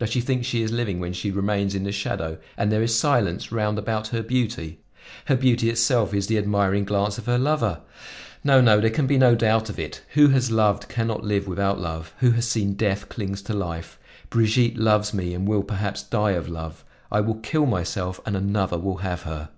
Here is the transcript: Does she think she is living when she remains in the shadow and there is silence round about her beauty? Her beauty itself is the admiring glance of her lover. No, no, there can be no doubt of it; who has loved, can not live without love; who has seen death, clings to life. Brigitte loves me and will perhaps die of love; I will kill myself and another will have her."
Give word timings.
Does 0.00 0.10
she 0.10 0.20
think 0.20 0.44
she 0.44 0.62
is 0.62 0.72
living 0.72 0.98
when 0.98 1.12
she 1.12 1.30
remains 1.30 1.76
in 1.76 1.84
the 1.84 1.92
shadow 1.92 2.38
and 2.56 2.72
there 2.72 2.82
is 2.82 2.98
silence 2.98 3.52
round 3.52 3.78
about 3.78 4.08
her 4.08 4.20
beauty? 4.20 4.80
Her 5.26 5.36
beauty 5.36 5.70
itself 5.70 6.12
is 6.12 6.26
the 6.26 6.36
admiring 6.36 6.84
glance 6.84 7.16
of 7.16 7.26
her 7.26 7.38
lover. 7.38 7.78
No, 8.42 8.60
no, 8.60 8.80
there 8.80 8.90
can 8.90 9.06
be 9.06 9.18
no 9.18 9.36
doubt 9.36 9.70
of 9.70 9.78
it; 9.78 10.02
who 10.14 10.30
has 10.30 10.50
loved, 10.50 10.88
can 10.88 11.06
not 11.06 11.22
live 11.22 11.46
without 11.46 11.78
love; 11.78 12.12
who 12.18 12.32
has 12.32 12.48
seen 12.48 12.74
death, 12.74 13.08
clings 13.08 13.40
to 13.42 13.54
life. 13.54 14.00
Brigitte 14.30 14.78
loves 14.78 15.14
me 15.14 15.32
and 15.32 15.46
will 15.46 15.62
perhaps 15.62 16.02
die 16.02 16.32
of 16.32 16.48
love; 16.48 16.84
I 17.12 17.20
will 17.20 17.36
kill 17.36 17.66
myself 17.66 18.20
and 18.26 18.34
another 18.36 18.78
will 18.80 18.96
have 18.96 19.22
her." 19.22 19.50